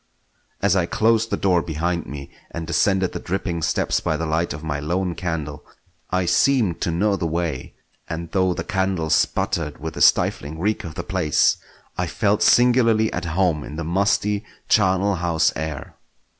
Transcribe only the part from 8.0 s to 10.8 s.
and though the candle sputtered with the stifling